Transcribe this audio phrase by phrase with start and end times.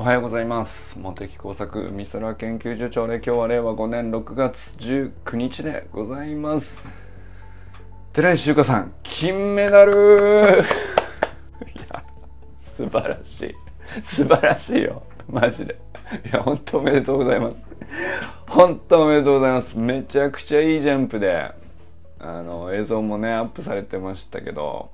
[0.00, 0.96] おはようございます。
[0.96, 6.78] 茂木工作美空研究所長で今日は令和5年6月19日でございます。
[8.12, 10.62] 寺井修香さん金メダル。
[11.74, 12.04] いや
[12.62, 13.54] 素晴らしい。
[14.04, 15.02] 素晴らしいよ。
[15.28, 15.80] マジで。
[16.26, 17.58] いや本当おめでとうございます。
[18.48, 19.76] 本当おめでとうございます。
[19.76, 21.50] めちゃくちゃいいジャンプで
[22.20, 24.92] あの映像もねアップされてましたけど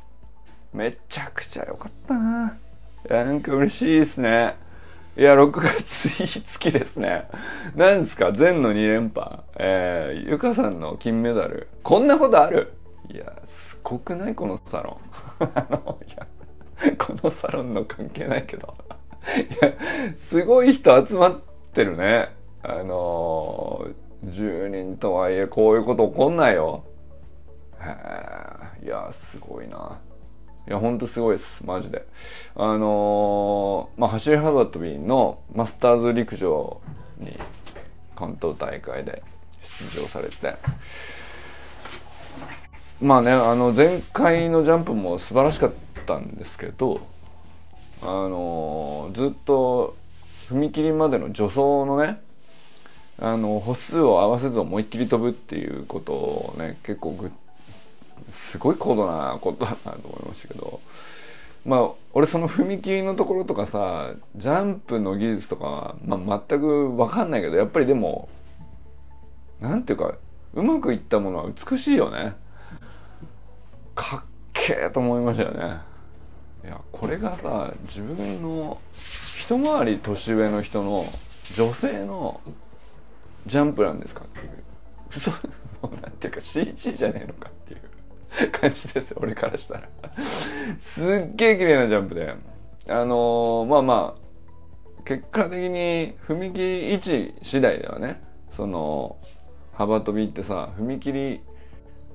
[0.72, 2.56] めちゃくちゃ良かったな。
[3.06, 4.63] いやなんか嬉しいですね。
[5.16, 7.28] いや、6月いい月ですね。
[7.76, 8.32] 何ですか？
[8.36, 9.42] 前の2連覇。
[9.56, 11.68] えー、ゆかさんの金メダル。
[11.84, 12.72] こんなことある？
[13.08, 14.34] いや、すごくない？
[14.34, 14.98] このサロ
[15.38, 15.44] ン。
[15.54, 16.26] あの、いや、
[16.98, 18.74] このサロンの関係ないけど。
[19.36, 19.72] いや、
[20.20, 21.40] すごい人集まっ
[21.72, 22.34] てるね。
[22.64, 26.82] あのー、10人とはいえこういうこと起こんないよ。
[27.80, 30.00] へえ、いや、すごいな。
[30.66, 31.62] いや、ほんとすごいです。
[31.64, 32.06] マジで。
[32.56, 36.80] あのー、まあ、走り幅跳びのマスターズ陸上
[37.18, 37.36] に
[38.16, 39.22] 関東大会で
[39.92, 40.56] 出場されて、
[43.00, 45.72] まあね、あの、前回のジャンプも素晴らしかっ
[46.06, 47.06] たんですけど、
[48.00, 49.96] あのー、ずっと
[50.48, 52.20] 踏切までの助走のね、
[53.18, 57.30] あの歩数を合わせず思いっきり飛ぶっていうことをね結構ぐ
[58.32, 60.80] すごい高度なことだなと思いましたけど。
[61.64, 68.28] まあ俺その踏切のところとかさジャンプの技術とか、まあ、全く分かんないけどやっぱりでも
[69.60, 70.14] なんていうか
[70.52, 72.34] うまくいったものは美しいよね。
[73.94, 75.78] かっけえと思いましたよね。
[76.64, 78.78] いやこれがさ自分の
[79.38, 81.06] 一回り年上の人の
[81.56, 82.40] 女性の
[83.46, 84.50] ジャンプなんですかっていう。
[85.16, 87.50] 嘘なんていうか CG じゃねえのか。
[88.52, 89.88] 感じですよ俺からしたら。
[90.78, 92.34] すっげえ綺麗なジャンプで。
[92.88, 98.22] あのー、まあまあ結果的に踏切位置次第ではね。
[98.52, 99.16] その
[99.72, 101.40] 幅跳びってさ踏切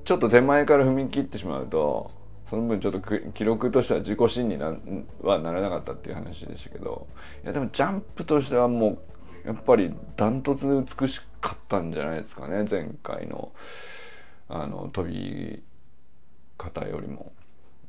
[0.04, 2.10] ちょっと手前から踏み切ってしまうと
[2.48, 3.00] その分ちょっと
[3.32, 4.74] 記録としては自己審にな
[5.22, 7.06] はならなかったっていう話でしたけど。
[7.44, 8.98] いやでもジャンプとしてはも
[9.44, 13.52] うやっぱりダントツで美しかったんじゃないですかね前回の
[14.48, 15.62] あの飛び
[16.60, 17.32] 方よりも。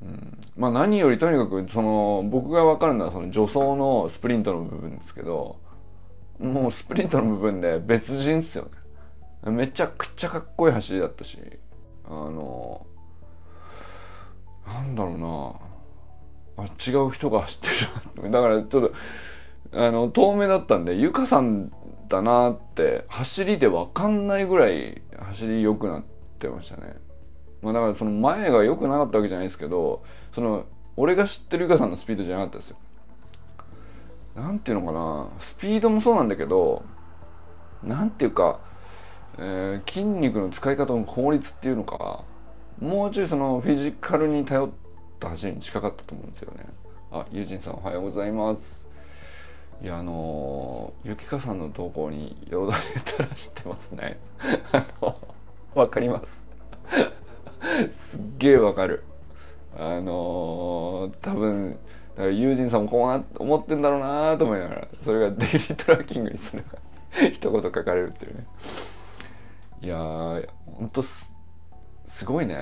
[0.01, 5.59] うん、まあ何よりとにかくその僕が分かるのはその助走のスプリントの部分ですけど
[6.39, 8.65] もうスプリントの部分で別人っすよ
[9.43, 9.51] ね。
[9.51, 11.37] めちゃくちゃかっこいい走りだったし
[12.05, 12.85] あの
[14.65, 15.71] なんだろうな。
[16.57, 18.93] あ違う人が走ってるだからちょっと
[19.73, 21.71] あの遠目だったんでゆかさん
[22.09, 26.03] だなって走りで分かんないぐらい走り良くなっ
[26.39, 26.95] てましたね。
[27.61, 30.65] まあ、だからその前が良くなかったわけじゃないですけどその
[30.97, 32.77] 俺が知ってるゆかさんのスピードじゃなかったですよ。
[34.35, 36.83] なんていうのかなスピードもそうなんだけど
[37.83, 38.61] なんていうか、
[39.37, 42.23] えー、筋肉の使い方の効率っていうのか
[42.79, 44.69] もうちょいそのフィジカルに頼っ
[45.19, 46.65] た走りに近かったと思うんですよね。
[47.11, 48.87] あ、ユージンさんおはようございます。
[49.83, 52.83] いやあのー、ゆきかさんの投稿によだれ
[53.17, 54.19] たら知ってますね。
[54.71, 55.19] あの
[55.75, 56.47] わかります。
[57.91, 59.03] すっげえわかる。
[59.77, 61.77] あのー、多分
[62.15, 68.45] だからユージンさんもこうな思ってんだろうなと思いながらそれがデイリートラッキングにそれが一言書かれるっていうね。
[69.81, 71.31] いやーほんとす
[72.07, 72.53] すごいね。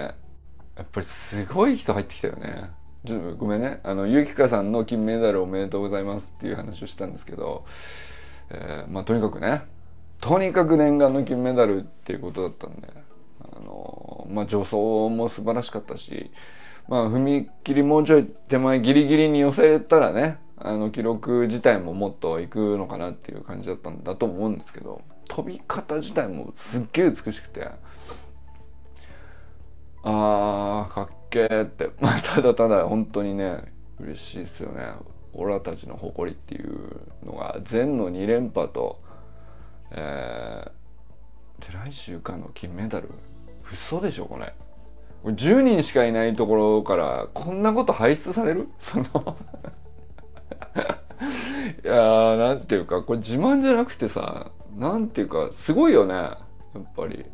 [0.78, 2.72] やっぱりすごい人入ってきたよね。
[3.06, 3.80] ちょっとごめんね。
[3.84, 7.66] あのゆきかさんの金メダルおめでとうございますっていう話をしたんですけど、
[8.50, 9.64] えー、まあとにかくね
[10.22, 12.88] とにかく念願の金メダルっていうことだったんで
[13.59, 16.31] あのまあ、助走も素晴らしかったし、
[16.88, 27.70] まあ、踏切もうちょい手前ギリギリに寄せたらねあの記録自体ももっといくのかなっていう感じだったんだと思うんですけど飛び方自体もすっげえ美しくて
[30.03, 34.94] あーかっけーって、 まあ、ただただ本当にね嬉しいですよね。
[35.34, 39.00] オラたちの誇りっていうのが前の2連覇と、
[39.91, 43.09] えー、寺井修かの金メダル
[43.74, 44.54] 嘘でしょこれ。
[45.26, 48.70] 10人しかいないところからこんなこと排出される？
[48.80, 49.04] その
[51.84, 56.38] いやーなんていうかこれ自慢じゃなくてさなんていうかすごいよねや
[56.80, 57.26] っぱり。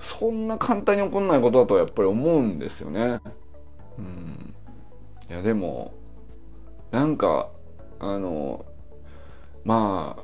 [0.00, 3.20] そんな簡単に起こんないことだとやっぱり思うんですよね。
[3.98, 4.54] うん。
[5.28, 5.92] いやでも
[6.92, 7.48] なんか
[7.98, 8.64] あの
[9.64, 10.22] まあ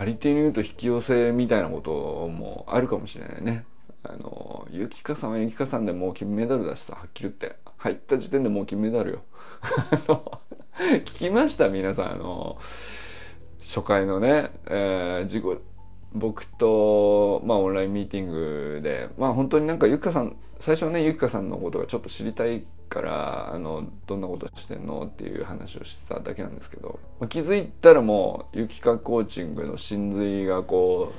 [0.00, 3.66] ありていに言うと引き寄せみたいなこともあるかもしれないね。
[4.02, 7.56] あの、ゆきかさんはゆきかさんでもう金メダルだしさ、はっきり言って。
[7.76, 9.20] 入った時点でもう金メダルよ。
[10.78, 11.68] 聞きました？
[11.68, 12.56] 皆さんあの
[13.58, 15.44] 初回のね、えー、自己
[16.12, 31.12] 僕と、まあ、オンラインミーティングでまあ本当になんかゆきかさん最初はねゆきかさんのことがちょっと知りたいからあのどんなことしてんのっていう話をしてただけなんですけど、まあ、気づいたらもうゆきかコーチングの真髄がこ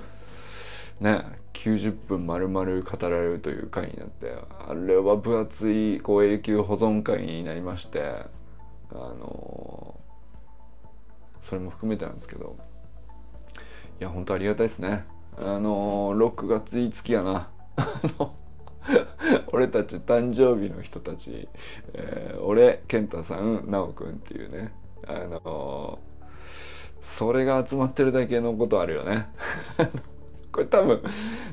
[1.00, 1.24] うね
[1.54, 4.34] 90分丸々語られるという回になって
[4.68, 8.02] あれは分厚いこう永久保存会になりまして
[8.92, 10.00] あの
[11.44, 12.58] それも含めてなんですけど
[14.02, 15.06] いや本当ありがたいですね。
[15.38, 17.52] あの6月5日やな。
[19.54, 21.48] 俺たち誕生日の人たち、
[21.94, 24.74] えー、俺健太さん奈くんっていうね。
[25.06, 26.00] あの
[27.00, 29.28] それが集まってるだけのことあるよね。
[30.52, 31.04] これ多分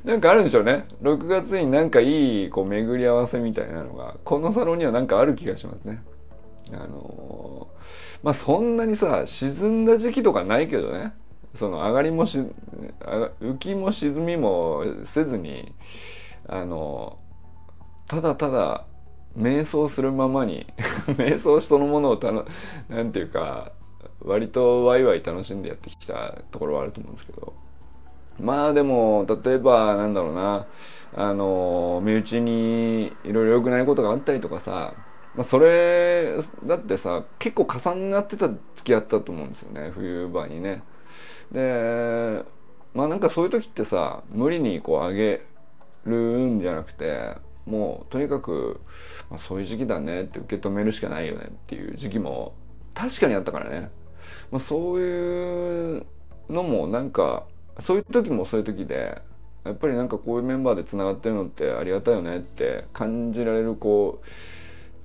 [0.07, 0.87] なんかあるんでしょうね。
[1.03, 6.03] 6月になんかいいこう巡り合わせみたいなのがこのサロンにはなんかある気がしますね。
[6.73, 7.69] あの
[8.23, 11.13] まあそんなにさ沈んだ時期とかないけどね。
[11.59, 12.39] その上がりもし
[13.41, 15.75] 浮きも沈みもせずに
[16.47, 17.19] あの
[18.07, 18.85] ただただ
[19.37, 20.67] 瞑想するままに
[21.19, 22.47] 瞑想そのものをたの
[22.89, 23.73] なんていうか
[24.21, 27.53] 割とワイワイ楽しんでやってきたところはあると思うんですけど
[28.41, 30.67] まあでも例えばなんだろうな
[31.17, 34.95] あの身内にいろいろ良くないことがあったりとかさ、
[35.35, 40.85] まあ、それだってさ結構重なってた付き合ったと思うんですよね冬場にね。
[41.53, 42.43] で
[42.95, 45.43] まあなんかそういう時ってさ無理にこう上げ
[46.05, 47.37] るんじゃなくて
[47.67, 48.81] もうとにかく、
[49.31, 52.55] まあ、そういう時期だねって受け止めるしかないよねっていう時期も
[52.95, 53.91] 確かにあったからね、
[54.51, 56.07] まあ、そういう
[56.49, 57.45] のもなんか
[57.81, 59.21] そういう時もそういう時で
[59.65, 64.23] やっぱりなんかこういうメンバーでつながってるのってありがたいよねって感じられるこ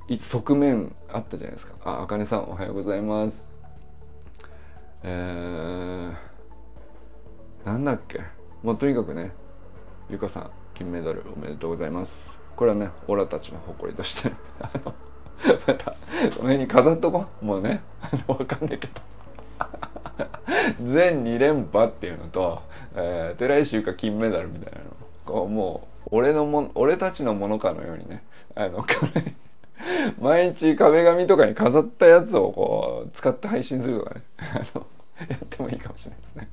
[0.09, 1.75] う側面あったじゃないですか。
[1.83, 3.47] ああかねさんおはようございます。
[5.01, 6.32] えー、
[7.65, 8.21] なんだっけ？
[8.61, 9.31] もうとにかくね
[10.09, 12.39] ゆかさん金メダルおめでとうございます。
[12.55, 14.31] これはねオラたちの誇りとして
[14.61, 14.93] あの
[15.67, 17.45] またこの辺に飾っとこう。
[17.45, 17.81] もうね
[18.27, 19.01] わかんないけど。
[20.93, 22.61] 全2連覇っていうのと、
[22.95, 24.85] えー、寺石ゆか金メダルみたいなの。
[25.25, 28.23] こうもう俺のも俺たちのものかのようにね
[28.55, 28.85] あの
[30.19, 34.85] 毎日壁紙とかに飾ったやつをこう使って配信するとかねあの
[35.29, 36.49] やってもいいかもしれないですね。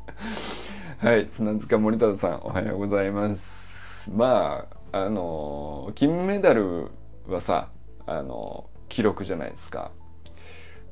[1.03, 4.11] はい砂塚森田さんおはようございます。
[4.15, 6.89] まああの金メダル
[7.27, 7.71] はさ
[8.07, 9.93] あの記録じゃないですか。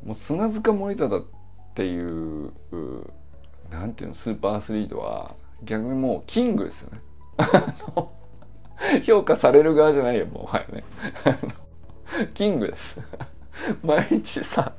[0.02, 1.24] もう砂塚森田だっ
[1.74, 2.52] ていう
[3.70, 7.00] なんていうのスーパーアスリートは逆にもうキングですよね。
[9.04, 10.84] 評価される側じゃないよもうはやね。
[12.32, 12.98] キングです。
[13.82, 14.72] 毎日さ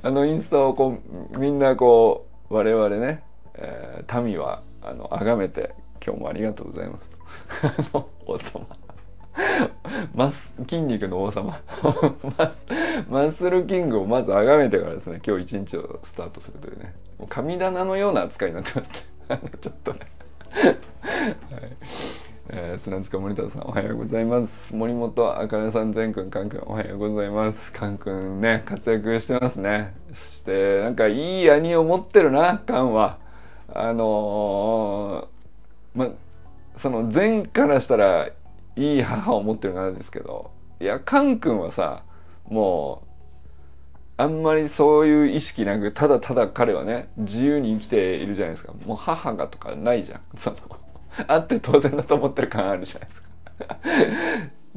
[0.00, 0.96] あのインスタをこ
[1.34, 3.24] うみんなこう我々ね、
[3.60, 5.74] えー、民はあの崇めて
[6.04, 7.18] 今日もありがとうございますと。
[7.94, 8.66] あの王様。
[10.14, 11.60] マス筋肉の王様。
[13.08, 16.94] マッスルキングをまず崇めてからですね今日一日をスタートするというね。
[17.18, 18.90] もう神棚のような扱いになってます。
[19.30, 20.00] ねちょっとね。
[20.52, 20.76] はい。
[22.52, 24.74] えー、砂塚森田さんおはようございます。
[24.74, 27.72] 森本あかねさん全くんかんくんおはようございます。
[27.72, 29.94] かんくんね活躍してますね。
[30.12, 33.18] そしてなんかいい兄を持ってるなかんは。
[33.74, 36.14] あのー、ま
[36.76, 38.28] その前からしたら
[38.76, 40.50] いい母を持ってるなんですけど
[40.80, 42.02] いやカン君はさ
[42.48, 43.10] もう
[44.20, 48.74] あんまりそういう意識なくただただ彼はね自由に生きているじゃないですか。
[48.84, 50.20] もう母がとかないじゃん。
[50.36, 50.56] その
[51.26, 53.28] あって当然だと思ってる感あるじゃないですか。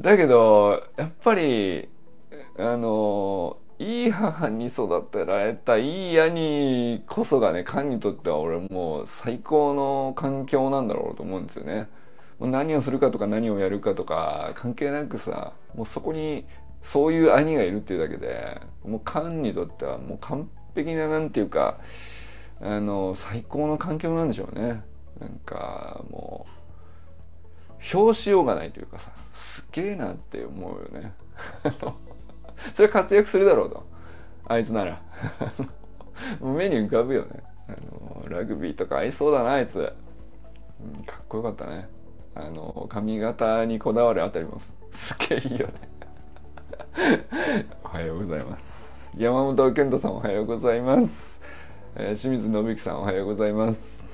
[0.00, 1.88] だけどやっぱり
[2.58, 11.88] あのいい母に育てられたいい兄こそがねカンにとっては俺もう最高の環境なんだろうと思うんですよね。
[12.38, 16.44] もう何をするかとか何をやるかとか関係なくさもうそこに
[16.82, 21.78] そういう兄がいるっていうだけでもうカンにとってはもう完璧ななんていうか
[22.60, 24.82] あの最高の環境なんでしょうね。
[25.20, 26.46] なんかも
[27.70, 31.12] う表しようがないというかさすげえなって思うよね。
[32.74, 33.84] それ活躍するだろうと。
[34.46, 35.02] あいつなら。
[36.40, 37.42] 目に浮かぶよね。
[37.68, 37.72] あ
[38.24, 39.82] のラグビーとか合いそうだなあいつ、う
[41.00, 41.88] ん、かっこよかったね。
[42.34, 44.58] あの髪型にこだわるあたりも
[44.92, 45.72] す げえいいよね。
[47.84, 49.10] おはようございます。
[49.16, 51.40] 山本健太さんおはようございます、
[51.94, 54.04] えー、清水信之さんおはようございます。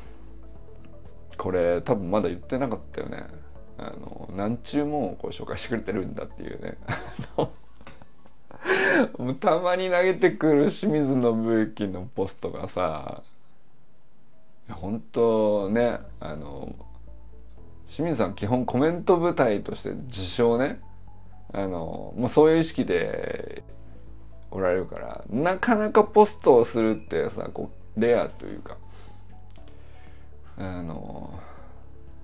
[1.37, 3.27] これ多分まだ言ってなかったよね。
[3.79, 6.77] あの何中もこう紹介してくれてるんだっていうね。
[9.19, 13.23] もうたまに投げてくる清水信之のポストがさ
[14.69, 16.75] 本当ねあの
[17.89, 20.81] 清水さん基本コメント舞台として自称ね
[21.53, 23.65] あのもうそういう意識で
[24.51, 28.77] おられるからなかなかポストをするってさこうレアというか
[30.57, 31.41] あの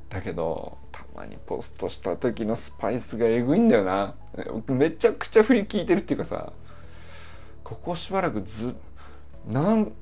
[0.09, 4.15] だけどたまにポストした時のスパイスがえぐいんだよな。
[4.69, 6.53] めちゃくちゃ振り聞いてるっていうかさ
[7.65, 8.75] ここしばらくず
[9.49, 9.93] なん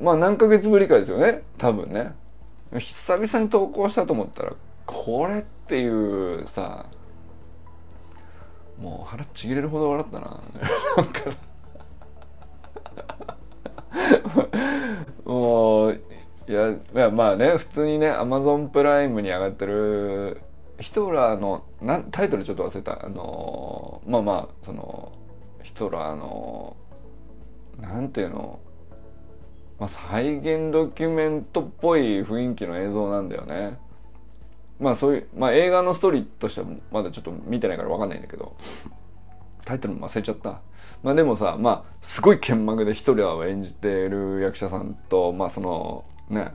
[0.00, 1.42] まあ何ヶ月ぶりかですよね。
[1.58, 2.14] 多分ね。
[2.78, 4.52] 久々に投稿したと思ったら
[4.86, 6.86] これっていうさ
[8.78, 10.40] もう腹ちぎれるほど笑ったな。
[15.24, 16.00] もう
[16.46, 20.42] いやいやまあね普通にねアマゾンプライムに上がってる
[20.78, 25.12] ヒトラーのなタイトルちょっと忘れたあのまあまあその
[25.62, 26.76] ヒトラーの
[27.78, 28.60] なんていうの、
[29.78, 33.78] まあ、再現ドキュメントっぽい雰囲気の映像なんだよね。
[34.80, 38.56] まあそういう、まあ映画のストーリーとしてはまだちょっと見てないから分かんないんだけど、
[39.64, 40.60] タイトルも忘れちゃった。
[41.02, 46.54] まあでもさ、まあすごい剣幕でヒトラーを演じている役者さんと、まあそのね、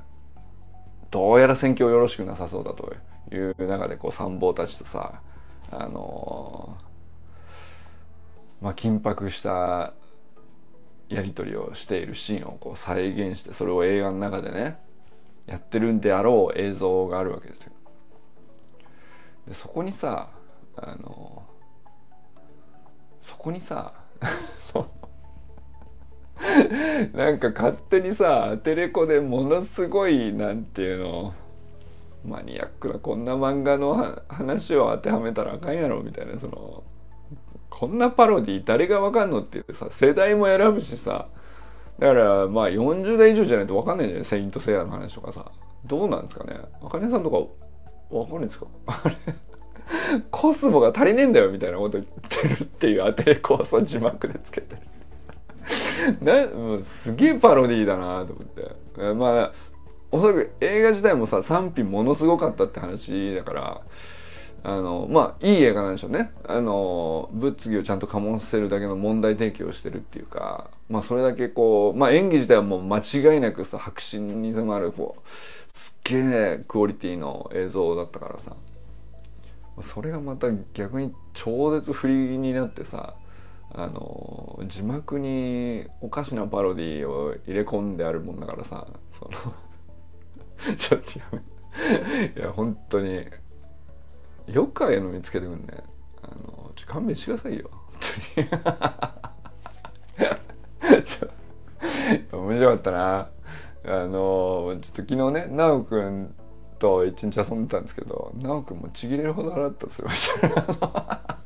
[1.12, 2.94] どうやら戦況よろしくなさそうだと
[3.34, 5.22] いう中でこう参謀たちとさ、
[5.72, 6.78] あの、
[8.62, 9.94] まあ緊迫した
[11.10, 14.80] やり取りをしているシーンをこう再現してそれを映画の中でね
[15.48, 17.72] やってるんであろう映像があるわけですよ。
[19.48, 20.30] でそこにさ
[20.78, 21.44] あの
[23.22, 23.94] そこにさ
[27.14, 31.34] なんか勝手にさテレコでものすごいなんていうの
[32.26, 36.84] マニアックなこんな漫画の話を当てはめたらあかんやろみたいなその
[37.70, 41.28] こんなパロディ誰がわかんのって言ってさ世代も選ぶしさ。
[41.98, 44.24] だからまあ40代以上じゃないとわかんないじゃない？
[44.26, 45.52] セイント・セイヤの話とかさ。
[45.86, 46.58] どうなんですかね？
[46.82, 47.38] あかねさんとか
[48.16, 48.68] わかんないですか？
[48.88, 49.16] あれ
[50.32, 54.82] コスモが足りねえんだよみたいなこと言ってるっていうアテレコをさ字幕でつけてる。
[56.22, 59.14] なもうすげえパロディーだなと思って。
[59.14, 59.54] まあ
[60.12, 63.82] おそらく映画自体もさ賛否ものすごかったって話だから
[64.64, 66.32] あのまあいい映画なんでしょうね。
[66.46, 75.30] あの物議をちゃんと醸せるだけの問題提起をしてるっていうかまあそれだけこうまあ演技自体はもう間違いなくさ迫真に迫るこう
[75.72, 78.56] すっげえクオリティの映像だったからさ
[79.82, 83.14] それがまた逆に超絶振りになってさ
[83.72, 89.30] あの字幕におかしなパロディを入れ込んであるもんだからさそ
[90.68, 93.26] の ちょっとやめいや本当に
[94.48, 95.84] よくああいうの見つけてくんね。
[96.24, 97.70] あのちょ勘弁してくださいよ。
[97.72, 98.50] 本
[100.90, 101.04] 当に。
[101.06, 103.30] ちょ面白かったな。
[103.86, 106.36] あのちょっと昨日ね奈くん
[106.80, 110.30] と一日遊んでたんですけど奈くんもちぎれるほど笑ったってまし
[110.80, 111.40] た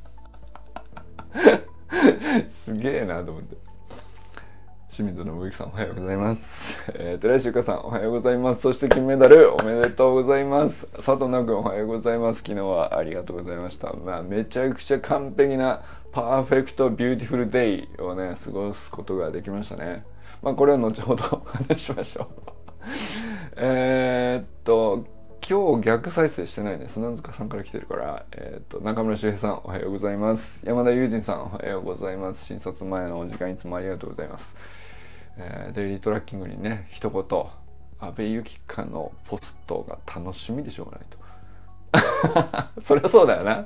[2.49, 3.55] すげえなと思って
[4.93, 6.77] 清水信之さんおはようございます。
[6.93, 8.61] えー、寺石ゆかさんおはようございます。
[8.61, 10.85] そして金メダルおめでとうございます。
[10.97, 12.43] 佐藤直君おはようございます。
[12.43, 13.91] 昨日はありがとうございました。
[13.93, 20.03] まあめちゃくちゃ完璧な perfect beautiful day をね、過ごすことができましたね。
[20.43, 22.27] まあこれは後ほど話しましょう。
[23.55, 25.07] えっと、
[25.47, 26.87] 今日逆再生してないね。
[26.87, 30.65] 砂塚さんから来てるから、えっ、と、中村修平さんおはようございます。
[30.65, 32.45] 山田友人さんおはようございます。
[32.45, 34.55] 診察前のお時間いつもありがとうございます。
[35.37, 37.45] えー、デイリートラッキングにね一言
[37.99, 41.05] 安倍由紀香のポストが楽しみでしょうがない
[42.75, 43.65] と そりゃそうだよな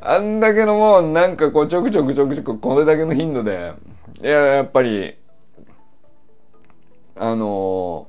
[0.00, 3.72] あんだけのもうなんかこうちょくちょくちょくちょくこれだけの頻度で
[4.20, 5.16] いややっぱり
[7.16, 8.08] あの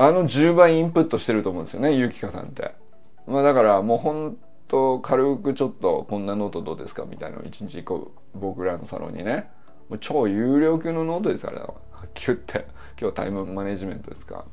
[0.00, 2.72] あの10倍インプットしてると思うんですよねゆきかさんって。
[3.26, 4.38] まあだからもうほん
[4.68, 9.50] と軽くちょっとこんなノートどうですかみたいなのを一日こう僕らのサロンにね。
[9.88, 11.74] もう超有料級のノートですからは
[12.06, 12.66] っきり言って。
[13.00, 14.44] 今日タイムマネジメントですか。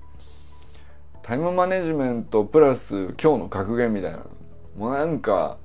[1.21, 4.19] タイムマネジメントプラス今日の格言みたいな。
[4.77, 5.57] もうなんか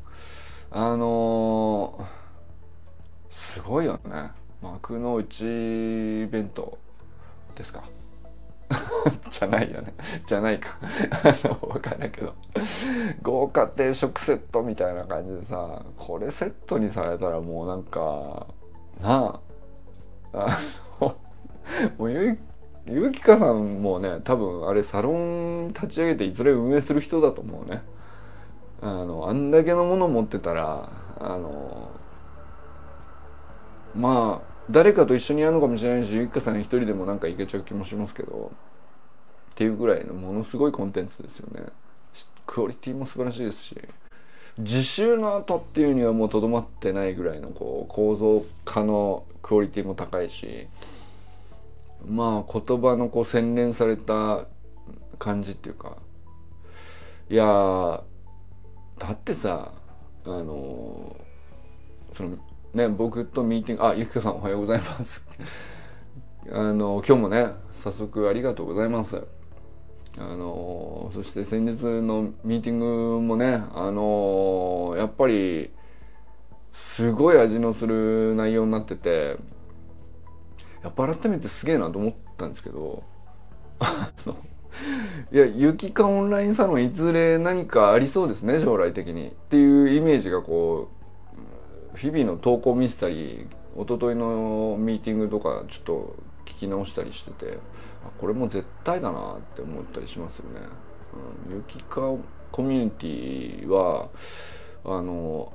[0.71, 4.31] あのー、すごいよね。
[4.61, 5.45] 幕の内
[6.31, 6.77] 弁当
[7.55, 7.85] ですか。
[9.31, 9.95] じゃないよね。
[10.27, 10.79] じゃないか。
[11.11, 12.35] あの分かんないけど。
[13.23, 18.47] 豪華定食セットみたいな感じでさこれセットにされたらもうなんか
[19.01, 19.41] なあ。
[20.33, 20.59] あ
[21.01, 21.17] の
[21.99, 22.39] もうゆ
[22.87, 27.83] ゆきかさんもね多分あれサロン立ち上げていずれ運営する人だと思うね。
[28.83, 31.91] あのあんだけのもの持ってたらあの
[33.95, 38.53] まあ誰かと一緒にやるのかもしれないしゆきかさん一人でもなんかいけちゃう気もしますけど
[39.53, 41.67] っていうぐらいのものすごいコンテンツですよね。
[42.47, 43.77] クオリティも素晴らしいですし
[44.59, 50.67] 自習の後っていうにはもうとどまってないぐらいのこう構造化のクオリティも高いし
[52.05, 54.47] まあ言葉のこう洗練された
[55.19, 55.97] 感じっていうか
[57.29, 58.03] いや
[58.99, 59.73] だってさ
[60.25, 61.17] あの
[62.15, 62.37] その
[62.75, 65.27] ね僕とミーティングあゆきかさんおはようございます。
[66.53, 69.23] あの今日もね早速ありがとうございます。
[70.19, 72.87] あのそして先日のミーティング
[73.21, 75.71] もねあのやっぱり
[76.73, 79.37] すごい味のする内容になってて
[80.83, 83.03] やっぱ改めてすげえなと思ったんですけど
[83.79, 84.37] あの
[85.33, 89.29] いやゆきかオンラインサロンいずれ何かありそうですね将来的に。
[89.29, 91.00] っていうイメージがこう
[92.01, 96.17] 日々の投稿見せたり一昨日のミーティングとかちょっと
[96.47, 97.59] 聞き直したりしてて
[98.19, 100.61] これも絶対だなって思ったりしますよね。
[101.49, 102.13] うん、ゆきか
[102.51, 104.09] コミュニティは
[104.85, 105.53] あの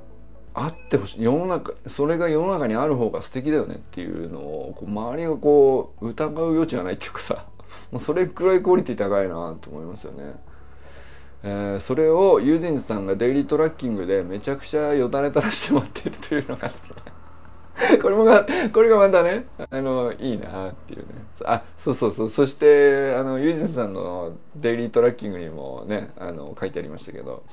[0.54, 7.46] あってほしい世の中それが世の中にある方が素敵だよねっていうのをこう周りがこう疑う余地がないっていうかさ
[7.90, 10.34] もうそれくらいクオリティ高いなと思いますよね。
[11.42, 16.96] えー、それをユージンさんがデイリートラッキングでめちゃくちゃよだれ垂らして待っているというのがですね
[18.02, 21.06] これもが、これがまたね、あの、いいなっていうね。
[21.44, 22.30] あ、そうそうそう。
[22.30, 27.44] そして、あの、ユージンさんのデイリートラッキングにもね、あの、書いてありましたけど、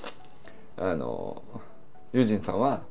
[0.78, 1.44] あの、
[2.14, 2.84] ユージンさんは、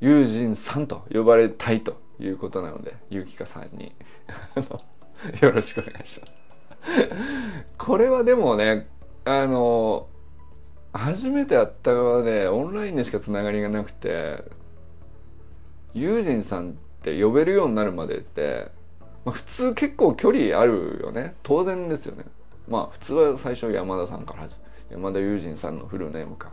[0.00, 3.92] ユージンさんと呼ばれたいということなので、ゆきかさんに、
[5.42, 6.32] よろしくお願いします。
[7.76, 8.88] これはでもね、
[9.26, 10.08] あの、
[10.92, 14.42] 初めて会った側でオンラインでしかつながりがなくて
[15.94, 18.70] ユージンさんって呼べるようになるまでって、
[19.24, 21.34] まあ、普通結構距離あるよね。
[21.42, 22.24] 当然ですよね。
[22.68, 24.48] まあ普通は最初山田さんから
[24.90, 26.52] 山田ユージンさんのフルネームか。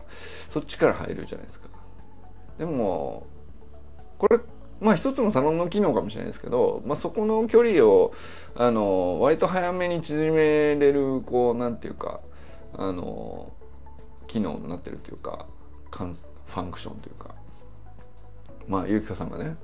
[0.50, 1.68] そっちから入るじゃないですか。
[2.58, 3.28] でも
[4.18, 4.40] これ
[4.80, 8.14] まあ一つのサロンの機能かもしれないですけど、まあ、そこの距離を
[8.56, 12.22] あの割と早めに縮めれるこうなんていうか
[12.74, 13.52] あの
[14.28, 15.46] 機能になってるというか
[15.90, 17.34] ファンクションというか
[18.68, 19.56] まあゆきかさんがね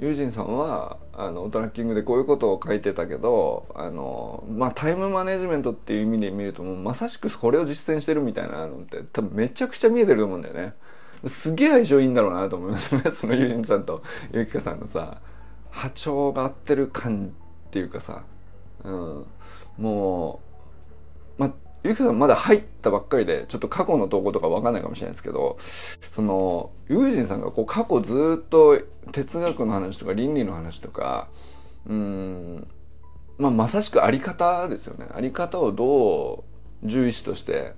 [0.00, 10.74] ユージンさんはあのトラッキングでこういうことを書いてたけどあの、まあ、タイムマネジメントっていう意味で見るともうまさしくこれを実践してるみたいなのって多分めちゃくちゃ見えてると思うんだよね。
[11.26, 14.02] すげえ相性いいんだろうなと思いますね そのユージンさんと
[14.32, 15.20] ゆきかさんのさ
[15.70, 17.32] 波長が合ってる感
[17.68, 18.24] っていうかさ、
[18.82, 19.26] うん、
[19.78, 20.51] もう
[21.84, 25.58] ゆきさんまだ入ったばっかりで、ちょっと過去の投稿とかわかんないかもしれないですけど、
[26.14, 28.78] その、ユージンさんがこう過去ずっと
[29.10, 31.28] 哲学の話とか倫理の話とか、
[31.86, 32.68] うん、
[33.38, 35.08] まあまさしくあり方ですよね。
[35.12, 36.44] あり方をど
[36.82, 37.74] う自由意志として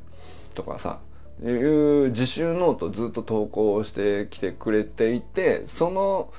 [0.54, 1.00] とかさ、
[1.42, 6.32] いう自習ノートずっと投稿してきてくれていて、その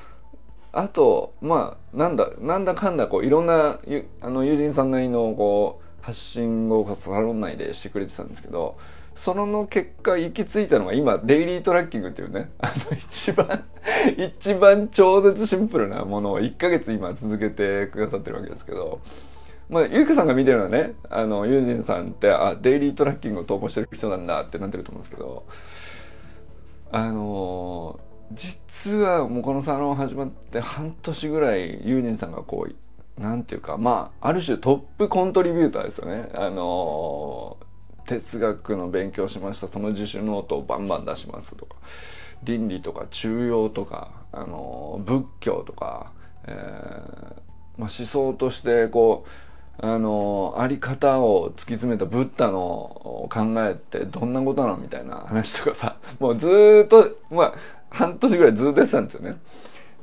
[0.71, 3.79] あと、まあ、なんだ、なんだかんだこういろんな、
[4.19, 8.77] あの友人さんなりのこう、発信をサロン内でしてくれてたんですけど
[9.15, 13.63] そのの結果行き着いたのが今 daily tracking っていうねあの一番
[14.17, 19.01] 一番超絶シンプルなものを1ヶ月今続けてくださってるわけですけど
[19.67, 25.47] まあ、ゆうかさんが見てるのはね、あの、ユージンさんって、あ、 daily tracking を投稿してる人なんだってなってると思うんですけど、
[26.91, 27.99] あの
[28.31, 32.75] 実はもうこのサロン始まって半年ぐらいユージンさんがこう
[33.17, 36.29] なんていうかまあある種 top contributor ですよね。
[36.33, 37.57] あの
[38.05, 41.75] 哲学の勉強しましたその自主ノートをバンバン出しますとか
[42.43, 46.11] 倫理とか中庸とか、あの仏教とか、
[46.45, 46.53] えー
[47.77, 57.53] まあ、思想としてこうあのあり方を突き詰めたブッダの考えってどんなことなのみたいな話とかさ もうずっとまあ
[57.89, 59.37] 半年ぐらいずっとやってたんですよね。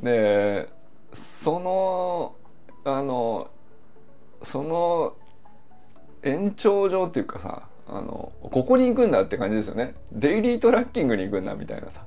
[0.03, 0.69] で
[1.15, 2.35] その
[2.85, 3.51] あの
[4.45, 5.15] その
[6.23, 9.95] 延長上っていうかさあのここに行くんだって感じですよね。
[10.13, 12.05] デイリートラッキングに行くんだみたいなさ。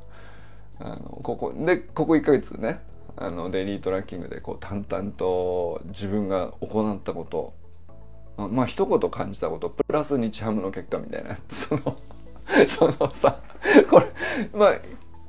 [0.80, 2.82] あのここでここ1ヶ月ね
[3.16, 7.54] あのデイリートラッキングでこう淡々と自分が行ったこと
[8.50, 11.38] まあ一言感じたことプラス日ハムの結果みたいな。
[11.50, 11.98] その
[12.68, 13.40] そのさ
[13.90, 14.08] これ
[14.54, 14.76] まあ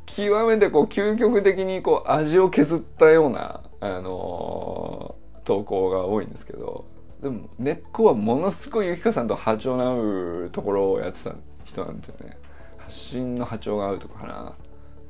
[0.06, 6.84] 極めてこう究極的にこう味を削ったようなあのー投稿が多いんですけど
[7.22, 12.36] でも根っこはものすごいゆきかさんと波長の合うところをやってた人なんですよね。
[12.76, 14.52] 発信の波長が合うとかかな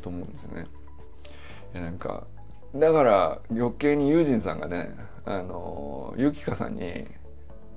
[0.00, 0.66] と思うんですよね。
[1.74, 2.26] いやなんか
[2.74, 4.94] だから余計にユージンさんがね
[5.24, 7.06] あのゆきかさんに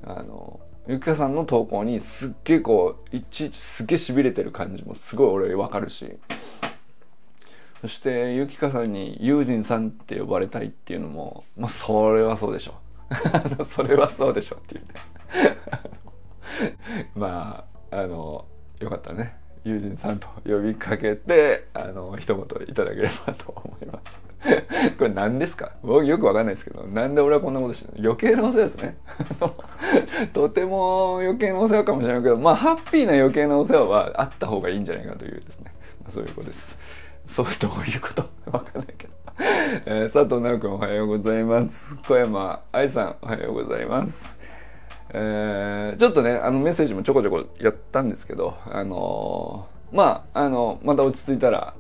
[0.04, 6.17] あのゆきかさんの投稿にすっげえこういちいちすっげえしびれてる感じもすごい俺わかるし
[7.82, 12.74] そしてゆきかさんにユージンさんって呼ばれたいっていうのもまあそれはそうでしょ
[13.65, 14.88] それはそうでしょっていうね。
[17.15, 18.46] まああの
[18.80, 19.38] よかったね。
[19.65, 24.24] 友人さんと呼びかけてあの一言いただければと思います。
[24.98, 25.74] これ何ですか？
[25.84, 28.10] 僕よくわかんないですけどなんで俺はこんなことしてるの？
[28.12, 28.98] 余計なお世話ですね。
[30.34, 35.72] とても余計なお世話かもしれないけどまあハッピーな余計なお世話はあった方がいいんじゃないかというですね、
[36.04, 36.78] まあ、そういうことです。
[37.30, 39.13] そうどういうことわかんないけど、
[39.86, 41.96] えー、佐藤直君おはようございます。
[41.98, 44.39] 小山愛さんおはようございます。
[45.12, 51.76] えー、ちょっとねあのメッセージもちょこちょこやったんですけどあのー、まああのまた落ち着いたら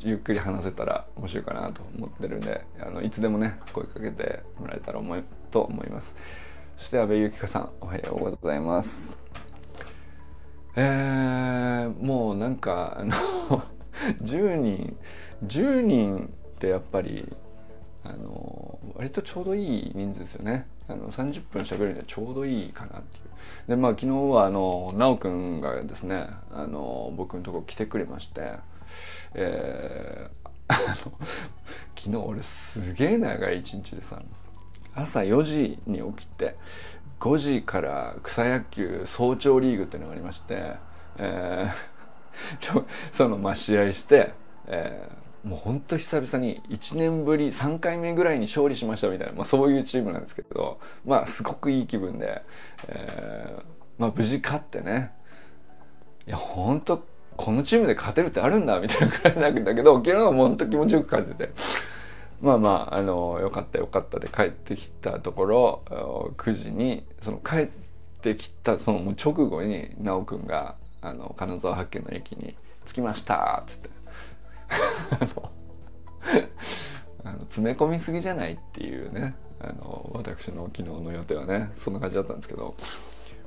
[0.00, 6.14] ゆっくり話せたら面白いかなと思ってるんであのいつでもね声かけてもらえたら思いと思います。
[6.78, 9.18] そして阿部由紀香さんおはようございます。
[10.76, 13.62] えー、もうなんかあの
[14.22, 14.96] 10人
[15.44, 17.32] 10人ってやっぱり
[18.04, 20.66] あの割とちょうどいい人数ですよね。
[20.88, 23.68] あの30分喋るにはちょうどいいかなっていう。
[23.68, 28.52] でまあ昨日はあの奈くんがですねあの僕のとこ来てくれまして
[29.34, 30.74] えー、
[31.96, 34.22] 昨日俺すげえ長い一日でさ
[34.94, 36.56] 朝4時に起きて
[37.20, 40.76] 5時から草野球早朝リーグっていうのがありまして、
[41.18, 41.95] えー、
[43.12, 44.34] そのまあ試合して、
[44.66, 52.42] えーもうほんと久々に1年ぶり3回目ぐらいに勝利しましたみたいな、まあ、そういうチームなんですけどまあすごくいい気分で、
[52.88, 53.62] えー、
[53.96, 55.12] まあ無事勝ってね
[56.26, 61.52] いやほんとこのチームで勝てるってあるんだみたいなくらいなんだけど昨日はほんと気持ちよく勝ってて
[62.40, 65.82] まあまああのよかったよかったで帰ってきたところ
[66.38, 67.68] 9時にその帰っ
[68.20, 70.74] てきたその直後に奈くんが
[71.06, 73.90] あの金沢発見の駅に着きましたっつって。
[77.22, 79.36] あの詰め込みすぎじゃないっていうね。
[79.60, 82.74] あの私の昨日の予定はねそんな感じだったんですけど。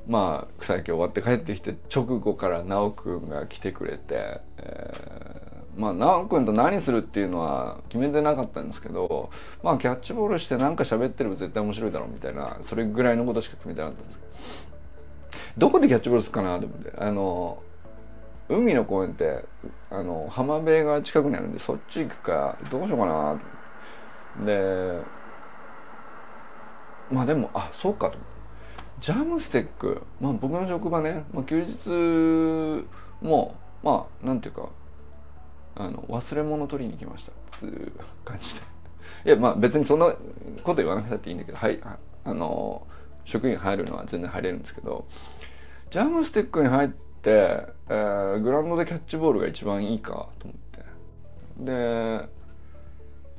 [0.07, 9.29] まあ草野球終わって帰ってきて直後から奈くんが来てくれて、えー、まあ奈くんと何するっていうのは決めてなかったんですけど
[9.61, 14.25] まあキャッチボールして何か喋ってれば絶対面白いだろうみたいなそれぐらいのことしか決めてなかったんですど。
[15.57, 16.93] どこでキャッチボールするかなと思って。
[16.97, 17.61] あの
[18.49, 19.45] 海の公園って
[19.91, 23.39] あの浜辺が近くにあるんでそっち行くかどうしようかな
[24.39, 24.99] とで
[27.11, 28.39] まあでもあそうかと思って。
[29.01, 32.85] ジャムステックまあ僕の職場ね、まあ、休日
[33.21, 34.69] もまあなんていうか
[35.75, 37.31] あの忘れ物取りに来ました。
[37.31, 37.91] っていう
[38.25, 38.61] 感じで。
[39.25, 40.15] いやまあ別にそんなこ
[40.63, 41.79] と言わなくたっていいんだけどはい
[42.23, 42.85] あの
[43.25, 45.07] 職員入るのは全然入れるんですけど
[45.89, 50.59] ジャムステックに入って、えー、グラウンドでキャッチボールが一番いいかと思って。
[51.59, 52.29] で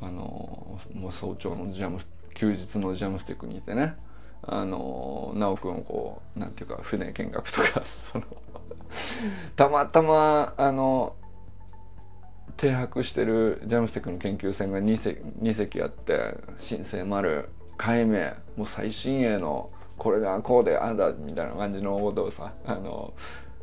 [0.03, 1.99] あのもう早朝のジャム
[2.35, 3.97] 休日のジャムステックにいてね
[4.43, 8.25] あの直くんをこうなんていうか船見学とか その
[9.57, 11.15] たまたまあの
[12.57, 18.19] 停泊してるジャムステックの研究船が 2, 隻2隻あって「新生丸海明
[18.57, 23.15] もう最新鋭のこれがこうでああだ」みたいな感じのことをさあの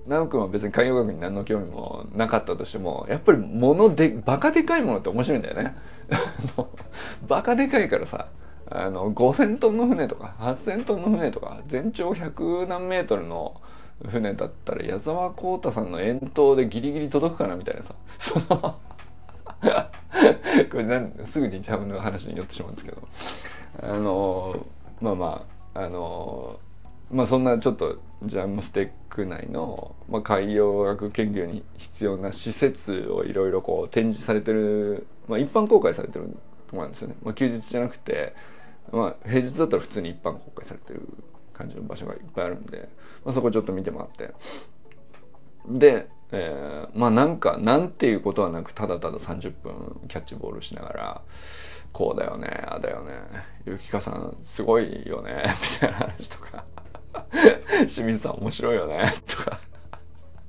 [0.07, 5.75] 奈くんは別に海洋学に何の興味もなかったとしてもやっぱり物でバカでかいものって面白いんだよね。
[7.27, 8.27] バカでかいからさ
[8.71, 13.61] あの5,000トンの船とか8,000トンの船とか全長100何メートルの
[14.09, 18.75] 船だったら矢沢浩太さんの遠投でギリギリ届くかなみたいなさその
[20.71, 23.07] これなんすぐにジャムの話に寄ってしまうんですけど。
[23.79, 24.65] あの
[25.01, 26.59] まあまああの
[27.11, 36.35] まあそんなちょっとジャムステック内の、まあ、海洋学研究に必要な施設をいろいろこう展示されてる、まあ、一般公開されてる
[36.67, 38.33] とこなんですよね、まあ、休日じゃなくて、
[38.91, 41.07] まあ、平日だったら普通に一般公開されてる
[41.53, 42.89] 感じの場所がいっぱいあるんで、
[43.23, 44.33] まあ、そこちょっと見てもらって。
[45.67, 51.21] で、えー、まあなんかなんていうことはなくただただ30分キャッチボールしながら
[51.93, 53.13] こうだよねあだよね
[53.65, 55.43] ゆきかさんすごいよね
[55.79, 56.65] みたいな話とか
[57.87, 59.59] 清水さん面白いよねとか。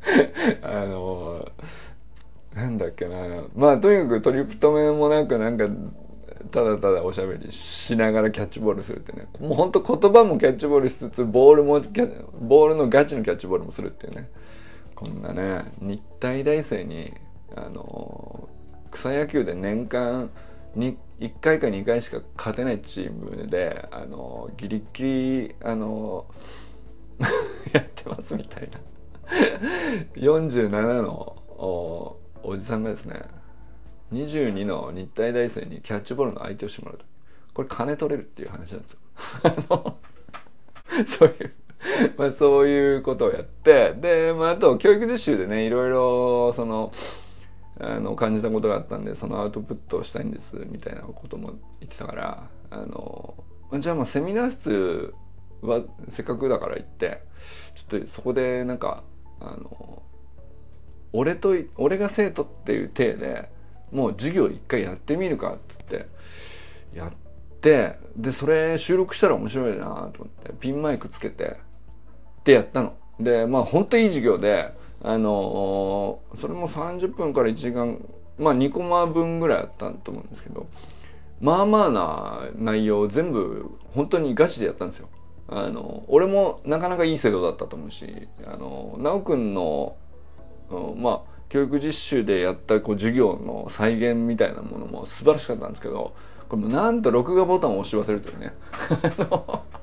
[0.63, 1.47] あの
[2.55, 3.17] なんだっけな
[3.55, 5.69] まあとにかくトリプトメンもなんかなんか
[6.51, 9.27] ただただおしゃべりしながらキャッチボールするってね。
[9.41, 11.81] もうほんと言葉もキャッチボールしつつボールも
[12.41, 14.31] ボールのガチのキャッチボールもするっていうね。
[14.99, 17.15] こんなね日体大生に
[17.55, 18.49] あの
[18.91, 20.29] 草野球で年間
[20.75, 26.27] に1回か2回しか勝てないチームであのギリギリあの
[27.73, 28.81] やってますみたいな
[30.17, 33.23] 47のおおじさんがですね
[34.13, 37.05] 22の日体大生にキャッチボールの相手をしてもらうと
[37.55, 38.99] これ金取れるっていう話なんですよ。
[41.07, 41.55] そういう
[42.17, 46.93] まあそういうことをやってで、まあ、あと教育実習でねいろいろその
[47.81, 53.35] あの感じたことがあったんでそのアウトプットをしたいんですみたいなことも言ってたからあの
[53.79, 55.15] じゃあまあセミナー室
[55.63, 57.23] はせっかくだから行って
[57.75, 59.05] ちょっとそこでなんか
[59.41, 60.03] あの
[61.13, 63.51] 俺と俺が生徒っていう体で
[63.93, 66.07] もう授業一回やってみるかっつって
[66.95, 67.13] やっ
[67.61, 70.11] てでそれ収録したら面白いなと思っ
[70.45, 71.57] てピンマイクつけて
[72.49, 72.97] でやったの。
[73.21, 77.99] でまあほんといい授業であのー、それも30分から1時間
[78.39, 80.67] まあ2コマ分ぐらいあったと思うんですけど
[81.41, 85.09] まあまあな内容を全部本当にガチでやったんですよ。
[85.51, 89.97] あの俺もなかなかいい制度だったと思うしあの直くんの、
[90.97, 96.15] まあ教育実習でやったこう授業の再現みたいなものも素晴らしかったんですけど
[96.51, 98.53] これもなんと録画ボタンを押し忘れるというね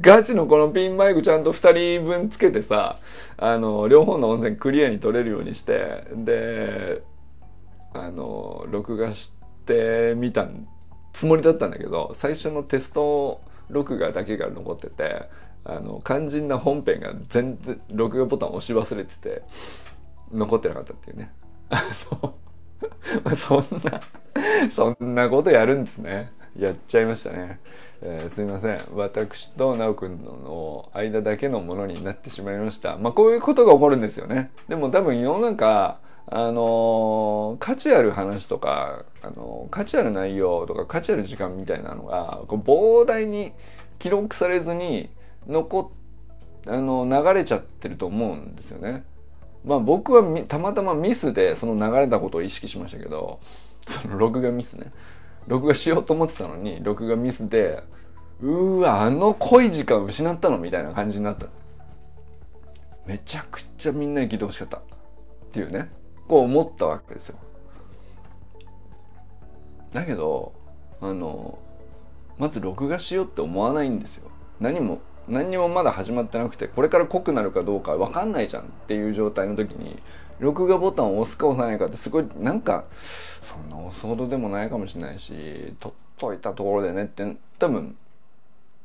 [0.00, 2.98] ガチのこのピンマイクちゃんと2人分つけてさ
[3.36, 7.02] あの両方の音声クリアに取れるようにしてで
[7.94, 9.32] あの録画し
[9.66, 10.48] てみた
[11.12, 15.28] つもりだったんだけど最初のテスト録画だけが残ってて
[15.64, 19.42] あの肝心な本編が全然録画ボタン押し忘れてて
[20.32, 21.32] 残ってなかったっていうね。
[21.70, 21.82] あ
[22.22, 22.34] の
[23.36, 24.00] そんな
[24.74, 26.32] そんなことやるんですね。
[26.58, 27.60] やっちゃいましたね。
[28.04, 43.52] えー、すいません私と奈くんの間だけのものになってしまいましたまあこういうことが起こるんですよねでも多分世の中あの、価値ある話とか、あの、価値ある内容とか価値ある時間みたいなのがこう膨大に
[43.98, 45.10] 記録されずに
[45.46, 45.92] 残
[46.66, 49.04] あの流れちゃってると思うんですよね。
[49.64, 53.38] まあ僕はたまたまミスでその流れたことを意識しましたけど
[53.86, 54.92] その録画ミスね
[55.46, 57.82] 録画しようと思ってたのに録画ミスで
[58.40, 61.46] うわあの濃い時間失ったのみたいな感じになった。
[63.06, 64.78] めちゃくちゃみんなに聞いてほしかった。
[64.78, 64.80] っ
[65.52, 65.90] ていうね。
[66.28, 67.36] こう思ったわけですよ。
[69.92, 70.52] だけど
[71.00, 71.58] あの
[72.38, 74.30] まず録画しようって思わないんですよ。
[74.60, 80.02] 何も何にもまだ始まってなくてこれから濃くなるかどうか分かんないじゃんっていう状態の時に
[80.42, 82.84] 録画ボタンを押すか押さないかってすごいなんか
[83.42, 87.96] そんな押すほどでもないかもしれないし取っといたところでねって多分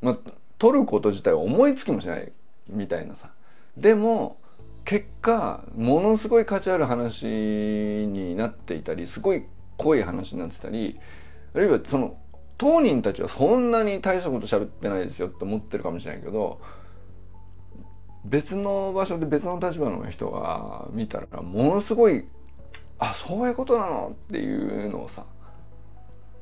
[0.02, 0.18] まあ
[0.60, 2.32] 取ること自体は思いつきもしない
[2.70, 3.32] みたいなさ。
[3.76, 4.38] でも
[4.86, 9.44] 結果ものすごい価値ある話になっていたりすごい
[9.78, 11.00] 濃い話になってたり
[11.54, 12.18] あるいはその
[12.58, 16.60] 当人たちはそんなに大したこと喋ってないですよって思ってるかもしれないけど
[18.30, 22.26] 別の場所で別の立場の人が見たらものすごい
[23.00, 25.26] あそういうことなのっていうのをさ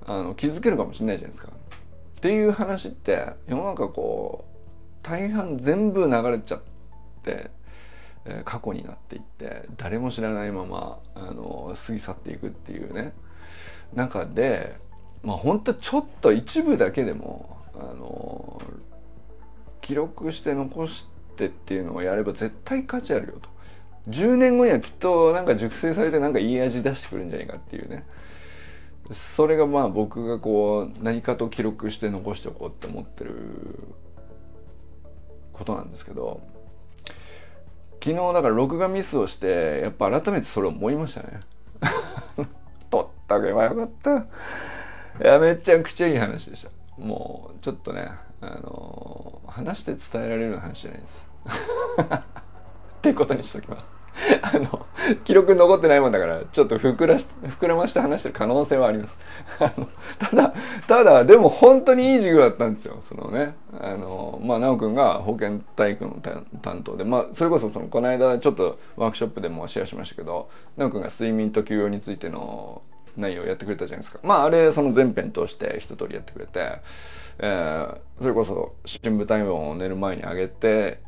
[0.06, 1.52] あの気づけるかもしれないじゃないですか。
[1.52, 6.62] っていう話って世の中こう大半全部流れちゃっ
[7.22, 7.52] て、
[8.26, 13.14] え、過去になっていって誰も知らないままあの過ぎ去っていくっていうね
[13.94, 14.78] 中で
[15.22, 18.62] まあ本当ちょっと一部だけでもあの
[19.82, 23.50] 記録して残してっていうのをやれば絶対価値あるよと。
[24.10, 28.06] 10年後にはきっとなんか熟成されてなんかいい味出してくるんじゃないかっていうね。
[29.12, 33.36] それがまあ僕がこう何かと記録して残しておこうって思ってる
[35.54, 36.42] ことなんですけど
[38.04, 41.40] 昨日だから録画ミスをしてやっぱ改めてそれを思いましたね。
[42.92, 44.18] 撮ったけばよかった。
[45.24, 46.72] いやめちゃくちゃいい話でした。
[46.98, 49.05] もうちょっとねあの
[49.56, 51.28] 話して伝えられる話じゃないです。
[51.48, 52.22] っ
[53.02, 53.96] てことにしときます。
[54.42, 54.86] あの
[55.24, 59.18] 記録残ってないもんだからちょっと膨らし膨らまして話してる可能性はあります。
[59.60, 59.88] あの
[60.20, 60.54] ただ
[60.88, 62.98] ただでも本当にいい授業だったんですよ。
[63.02, 66.18] そのねあのまあ奈くんが保健体育の
[66.62, 72.82] 担当でまあそれこそそのこの間ちょっとワークショップでもシェアしましたけど奈くんが睡眠と休養についての
[73.18, 74.20] 内容をやってくれたじゃないですか。
[74.24, 76.80] まああれその全編通して一通りやってくれて、
[77.40, 81.02] えー、それこそ深部体温を寝る前に上げて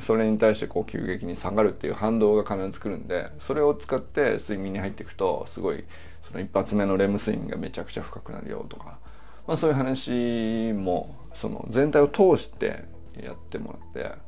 [0.00, 5.84] それに対してこう急激に下がるっていう反動が必ずくるんでそれを使って睡眠に入っていくとすごい
[6.22, 8.98] その一発目のレム睡眠がめちゃくちゃ深くなるよとか、
[9.46, 12.84] まあ、そういう話もその全体を通して
[13.20, 14.18] やってもらって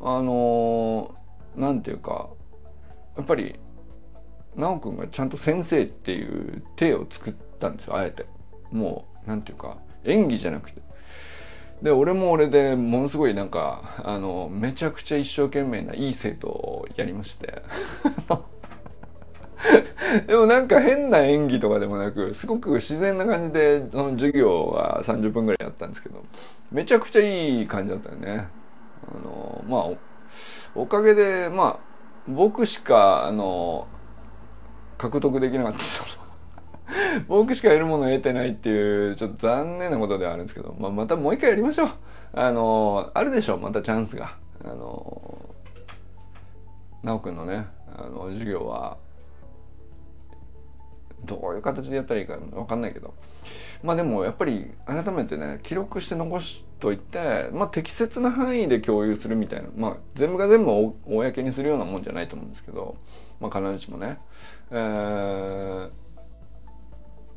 [0.00, 1.14] あの
[1.56, 2.30] 何て言うか
[3.16, 3.58] やっぱり
[4.56, 8.26] 修くんがちゃんと先生っていう体を作ったんですよあえて。
[8.70, 10.80] もうなんていうか演技じゃなくて。
[11.82, 17.62] で俺も俺でものすごいなんかあのめちゃくちゃ一生懸命ないい生徒をやりまして。
[20.26, 26.24] でもなんか変な演技とかでもなくすごく自然な感じでその授業は30分ぐらいやったんですけど
[26.72, 28.48] めちゃくちゃいい感じだったよね。
[29.10, 29.96] あのまあ
[30.74, 31.88] おかげでまあ
[32.28, 33.86] 僕しかあの
[34.96, 36.17] 獲得できなかった。
[37.28, 41.88] 僕しか得るものを得てないっていうちょっと残念なことではあるんですけど、まあ、またもう一回やりましょう。
[42.32, 44.36] あのあるでしょうまたチャンスが。
[44.64, 45.38] あの
[47.02, 48.96] 奈くんのねあの授業は
[51.24, 53.14] どういう形でやったらいいか分かんないけど。
[53.82, 60.70] まあでもやっぱり改めてね記録して残しといて、まあ、適切な範囲で共有するみたいな、まあ、全部が全部
[61.06, 62.96] 公にするようなもんじゃないと思うんですけど、
[63.40, 64.18] まあ、必ずしもね、
[64.70, 65.90] えー、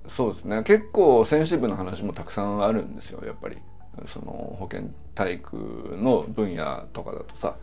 [0.07, 0.63] そうですね。
[0.63, 3.21] 結構センシティブな話もたくさんあるんですよ。
[3.25, 3.57] やっぱり。
[4.07, 7.57] その保健体育の分野とかだとさ。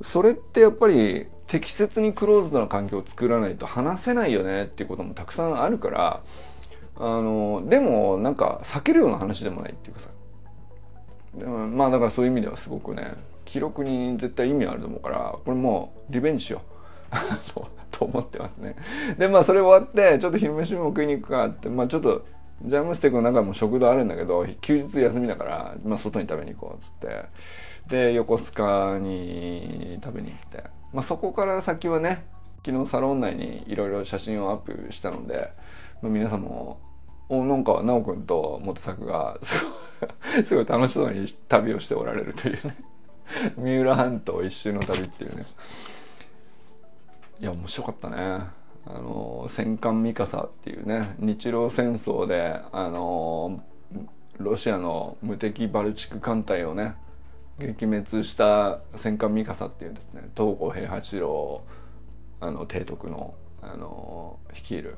[0.00, 6.22] それってやっぱり適切にクローズドな環境を作らないと話せないよねっていうこともたくさんあるから
[6.96, 10.08] あのでもなんか避けるような話でもないっていうかさ。
[11.36, 13.14] まあだからそういう意味ではすごくね
[13.44, 16.73] 記録に絶対意味あると思うからこれもうリベンジしよう。
[17.90, 18.76] と思ってますね。
[19.18, 22.26] でまあそれ終わってちょっと昼飯も食いに行くかっつってまあちょっと
[22.62, 27.64] ジャムステックの中も食堂あるんだけど休日休みだから、まあ、外に食べに行こうっつって。
[27.88, 32.24] で横須賀に食べに行って、まあ、そこから先はね
[32.64, 35.50] 昨日サロン内にいろいろ写真をアップしたので、
[36.00, 36.80] まあ、皆さんも
[37.28, 42.76] おなんか奈くんと元作がすごい すごい楽しそうに旅をしておられるというね。
[43.56, 45.44] 三浦半島一周の旅っていうね。
[47.40, 48.16] いや面白かったね
[48.86, 53.62] あの戦艦ミカサっていうね日露戦争であの
[54.38, 56.94] ロシアの無敵バルチク艦隊をね
[57.58, 61.62] 撃滅した戦艦ミカサっていうですね東郷平八郎
[62.40, 64.96] あの提督のあの率いる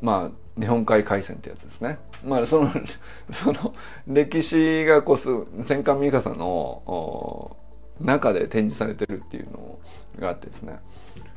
[0.00, 1.98] まあ日本海海戦ってやつですね。
[2.24, 2.70] まあその
[3.32, 3.74] その
[4.06, 7.56] 歴史がこそ戦艦ミカサの
[8.00, 9.78] 中で展示されてるっていうの
[10.18, 10.80] があってですね。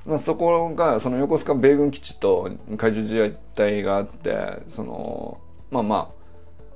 [0.05, 5.39] まあ、そこがその横須賀米軍基地と海上自衛隊があってその
[5.71, 6.11] まあま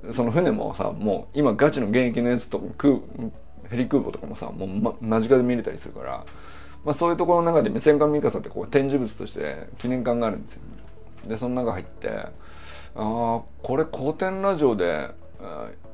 [0.08, 2.94] あその船もさもう今ガチの現役のやつと空
[3.68, 6.24] ヘリ空母とかもさもう、ま、間近で見れたりするから、
[6.84, 10.62] まあ、そういうところの中で戦艦ミカサってこう展示物として記念館があるんですよ、
[11.28, 12.30] でその中入ってあ
[12.96, 15.10] あこれ古典ラジオで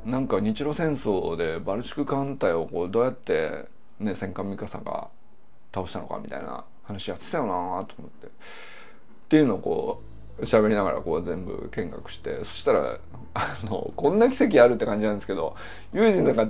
[0.07, 3.66] なんか日露戦争でバルチク艦隊をこうどうやって、
[4.01, 5.09] ね、戦艦ミカサが
[5.75, 7.53] 倒したのかみたいな話やってたよな
[7.85, 8.27] と思って。
[8.27, 8.31] っ
[9.29, 10.03] ていうのをこ
[10.38, 12.99] う喋りながらこう全部見学してそしたら
[13.35, 15.57] あのこんな奇跡あるって感じなんですけど
[15.92, 16.49] ユージンさんが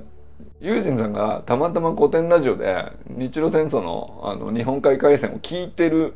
[0.61, 6.14] ユージンさんがたまたま古典ラジオで日露戦争のあの日本海海戦を聞いてる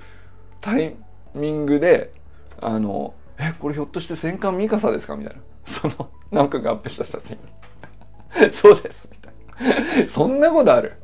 [0.61, 0.97] タイ
[1.35, 2.13] ミングで
[2.61, 5.41] あの「えこれひょっとして戦艦ミカサですか?」みたいな。
[5.65, 7.39] そのなんかがアップした写真。
[8.53, 9.09] そうです。
[9.13, 10.09] みたいな。
[10.11, 10.95] そんなことある。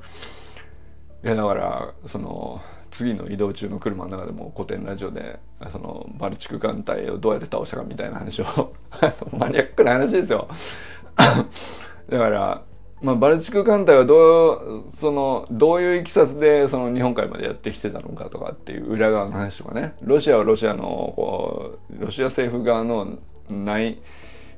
[1.24, 2.60] いやだからその
[2.96, 5.38] 次の移動中の車の中でも古典ラジオで
[5.70, 8.72] そのバルチク艦隊をどうやって倒したかみたいな話を
[9.36, 10.48] マニアックな話ですよ。
[12.08, 12.62] だから、
[13.02, 19.94] まあ、バルチク艦隊はどうそのどういういきさつでその日本海までやってきてたのかとかっていう裏側の話とかね。
[20.00, 23.18] ロシアはロシアのこうロシア政府側の
[23.50, 23.98] 内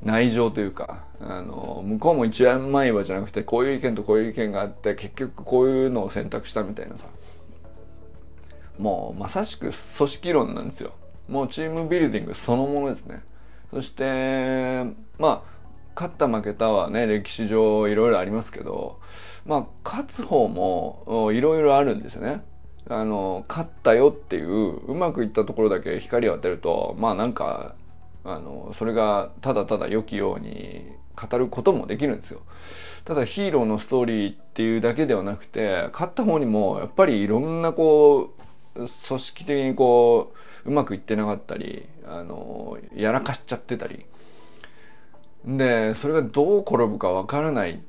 [0.05, 7.07] 内情というかあの向こうも一番前はじゃなくてこういう意見とこういう意見があって結局こういうのを選択したみたいなさ。
[8.79, 10.93] もうまさしく組織論なんですよ。
[11.29, 13.23] もうチームビルディングそのものですね。
[13.71, 14.85] そして
[15.19, 15.59] まあ
[15.95, 19.01] 勝った負けたはね歴史上いろいろありますけど
[19.45, 22.43] まあ勝つ方もいろいろあるんですよね。
[22.91, 27.75] あの勝ったよっていううまくいったところだけ光を当てるとまあなんか
[28.25, 32.41] あのそれがただただ良きように語ることもできるんですよ。
[33.05, 38.43] ただヒーローのストーリーっていうだけではなくて勝った方にもやっぱりいろんなこう
[39.07, 40.33] 組織的にこ
[40.65, 44.07] ううまくいってなかったりあのやらかしちゃってたり。
[45.45, 47.81] でそれがどう転ぶかわからない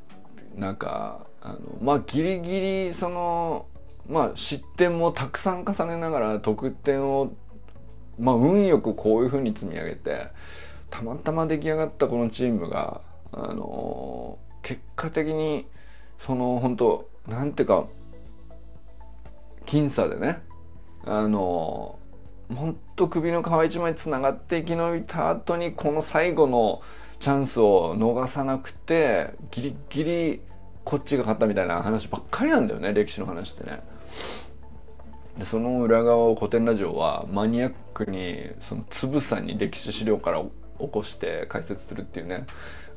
[0.55, 3.65] なんかあのまあギリギリその
[4.07, 7.33] まあ失点もたくさん重ねながら得点を
[8.19, 10.27] まあ運よくこういうふうに積み上げて
[10.89, 15.65] たまたま出来上がったこのチームがあの結果的に
[16.19, 17.87] その本当なんていうか
[19.65, 20.41] 僅差でね
[21.05, 21.99] あの
[22.53, 26.81] ほんと首の皮一枚つながって生き延びた後にこの最後の
[27.19, 30.41] チャンスを逃さなくてギリギリ
[30.83, 33.81] こっちが勝ったみたいな話ばっかりなんだよね歴史の話ってね。
[35.37, 40.41] でその裏側を古典ラジオはマニアックにそのつぶさに歴史資料から
[40.79, 42.45] 起こして解説するっていうね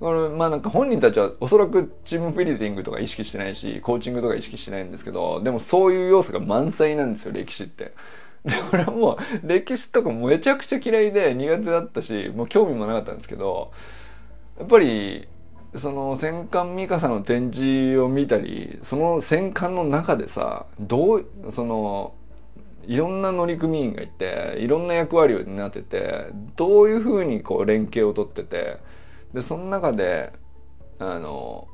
[0.00, 7.92] これまあなんか本人たちはおそらくチームビルディングとか意識してないしコーチングとか意識してないんですけどでもそういう要素が満載なんですよ歴史って。
[8.44, 13.70] で俺はもう歴史とかめちゃくちゃ嫌いで苦手だったしもう興味もなかったんですけど
[14.58, 15.28] やっぱり
[15.76, 22.14] その戦艦三笠の展示を見たりその戦艦の中でさどうその
[22.84, 26.26] いろんな乗組員がいていろんな役割を担ってて
[26.56, 28.78] どういうふうにこう連携をとってて
[29.34, 30.32] でその中で
[30.98, 31.68] あの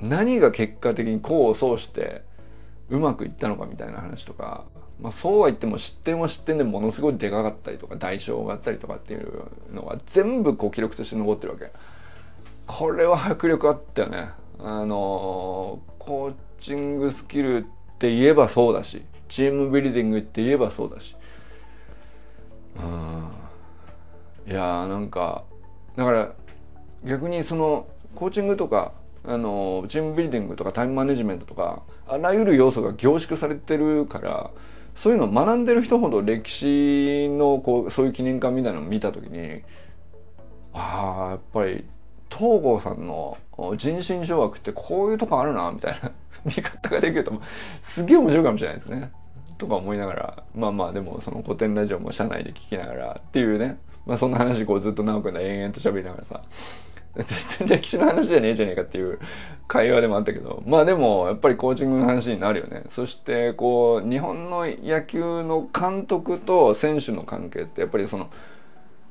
[0.00, 2.22] 何が結果的に功を奏して
[2.88, 4.64] うまくいったのかみたいな話とか、
[5.00, 11.70] まあ、そうは言っても失点は失点でものすごいでかかったりとか代償があったりとかっていうのが全部こう記録として残ってるわけ。
[12.66, 14.30] これは迫力あったよね。
[14.58, 21.16] あのコーチングスキルって言えばそうだしチームビルディングって言えばそうだし
[22.76, 23.30] うん
[24.46, 25.44] いやーなんか
[25.96, 26.34] だから
[27.04, 28.92] 逆にそのコーチングとか
[29.24, 34.50] あのチームビルディングとかタイムマネジメントとかあらゆる要素が凝縮されてるから
[34.94, 39.62] そういうのを学んでる人ほど歴史のこうそういう記念館みたいなのを見た時に
[40.72, 41.84] ああやっぱり
[42.30, 43.36] 東郷さんの
[43.76, 46.12] 人心掌握ってこういうとこあるなみたいな
[46.44, 47.32] 見方ができると
[47.82, 49.12] すげえ面白いかもしれないですね。
[49.58, 56.42] とか思いながらまあまあでもその古典ラジオも社内で聞きながらっていうねまあそんな話こうずっと直くんが延々と喋りながらさ。
[57.16, 57.26] 全
[57.66, 59.18] 然歴史の話じゃねえじゃねえかっていう
[59.66, 60.62] 会話でもあったけど。
[60.64, 62.84] まあでもやっぱりコーチングの話になるよね。
[62.90, 68.30] そしてこう日本の野球の監督と選手の関係ってやっぱりその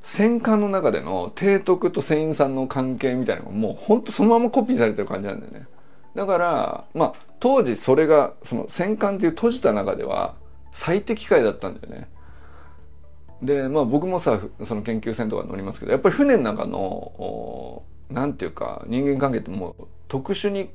[0.02, 5.66] 戦艦の中での提督と船員さんの関係みたいなのがもうほんとそのままコピーされてる感じなんだよね。
[6.14, 10.36] だからまあ当時それがその戦艦っていう閉じた中では
[10.72, 12.08] 最適解だったんだよね。
[13.42, 20.70] でまあ僕もさその研究船とか乗りますけどやっぱり船の中の何て言うか人間関係ってもう特殊に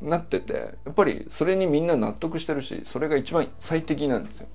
[0.00, 4.48] なっててやっぱりそれにみんな納得してるしそれが一番最適なんですよ。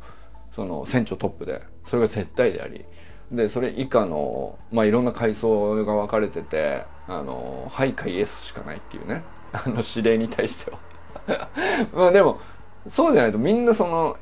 [0.56, 1.62] その船長トップで。
[1.88, 2.86] それが絶対であり。
[3.32, 9.24] でそれ以下のまあいろんな階層が分かれててあの「はい」か「イエス」しかないっていうね。
[9.54, 10.80] あの指令に対しては。
[11.94, 12.40] まあでも
[12.88, 14.18] そうじゃないとみんなその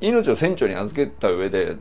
[0.00, 1.76] 命を船長に預けた上で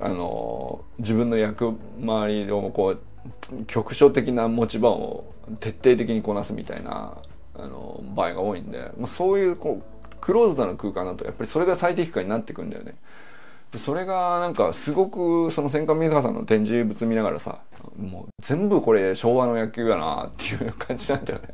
[0.00, 1.74] あの自分の役
[2.04, 7.16] 回りをこう局所的な持ち場を徹底的にこなすみたいな
[7.54, 12.94] あの場合が多いんで、まあ、そういうこうクローズドな空間だとやっぱりそれが最適化になってくんだよね。
[13.78, 17.62] それがなんかすごくその戦艦三河さんの展示物見ながらさ
[17.96, 21.48] もう全部これ昭和の野球やなっていう感じなんだよね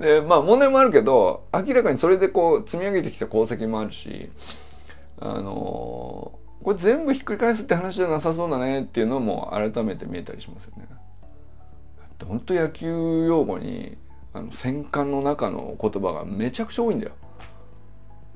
[0.00, 4.30] でまあ問題もあるけど明らかにそれでこう積み上げてきた功績もあるし
[5.20, 10.86] あのー、これ全部ひっくり返すって話じゃなさそうだねっていうのも改めて見えたりしますよね。
[12.24, 13.98] 本当野球用語に
[14.32, 17.12] あの戦艦の中の言葉がめちゃくちゃ多いんだよ。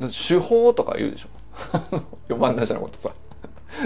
[0.01, 1.29] だ手法とか言うでしょ。
[2.29, 3.11] 4番打者のことさ。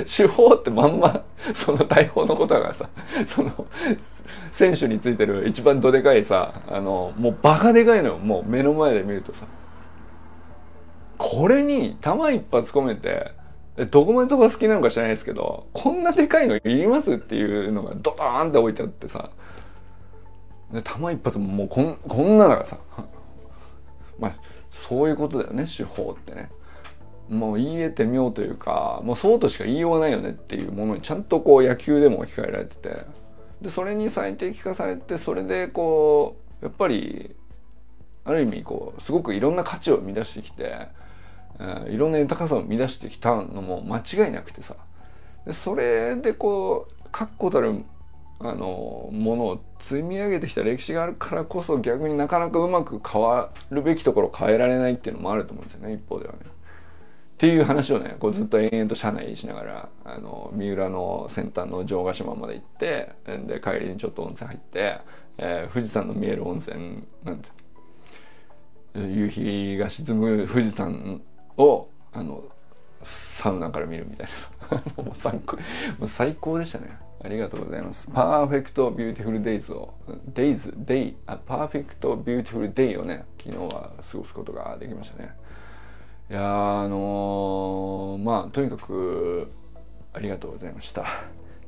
[0.07, 1.25] 手法ってまんま
[1.55, 2.89] その大砲のことだからさ
[3.27, 3.67] その
[4.53, 9.47] 選手についてる一番どでかいさあのもうバカでかいのよもう目の前で見るとさ
[11.19, 13.33] これに弾一発込めて
[13.87, 19.31] どこまで飛ばす気なのか知らないですけどこんなでかいのいりますっていうのがドドーンって置いてあってさ。
[20.73, 22.79] で弾一発ももうこんこんなだからさ。
[24.19, 24.37] まあ
[24.71, 26.51] そういうことだよね手法ってね。
[27.29, 33.05] もう言えて妙というかもうそうとしか言いようがないよねっていうものにちゃんとこう野球でも置き換えられてて。
[33.63, 37.37] でそれに最適化されてそれでこうやっぱり
[38.25, 40.89] ある意味こうすごくいろんな価値を生み出してきて
[41.89, 44.77] いろんな豊かさを生み出してきたのも間違いなくてさ
[45.47, 47.85] でそれでこう確固たる
[48.43, 56.39] あのものを積み上げてきた歴史があるからこそ逆になかなかうまく変わるべきところを変えられないっていうのもあると思うんですよね一方ではね。
[56.43, 56.47] っ
[57.37, 63.13] ていう話をねこうずっと延々と車内しながらあの三浦の先端の城ヶ島まで行って
[63.47, 64.99] で帰りにちょっと温泉入って、
[65.39, 67.55] えー、富士山の見える温泉なんですよ。
[68.95, 71.23] 夕日が沈む富士山
[71.61, 72.45] をあの
[73.03, 74.29] サウナから見るみたい
[74.71, 74.79] な。
[75.03, 75.63] もう最高も
[76.03, 76.99] う最高でしたね。
[77.23, 78.09] ありがとうございます。
[78.09, 79.93] perfect beautiful days を
[80.33, 85.35] days day あ perfect beautiful day をね昨日は過ごすことができましたね。
[86.31, 86.41] いや
[86.81, 89.51] あのー、まあとにかく
[90.13, 91.03] ありがとうございました。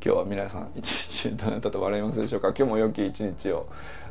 [0.05, 2.49] 今日は皆さん一日どなたと笑いますでしょうか？
[2.49, 3.69] 今日も良き一日を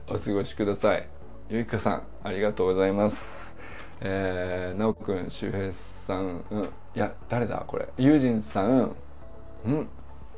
[0.07, 1.07] お過ごしください。
[1.49, 3.60] ゆきかさんありがとうございます。
[4.01, 7.87] えー、君くん周平さん、うん、いや誰だこれ。
[7.97, 8.95] 友人さん
[9.65, 9.87] うん。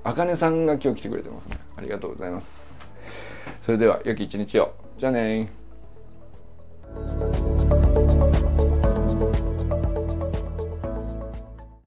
[0.04, 1.58] あかねさんが今日来てくれてますね。
[1.78, 2.90] ありがとうございます。
[3.66, 4.74] それでは良き一日を。
[4.98, 5.52] じゃあね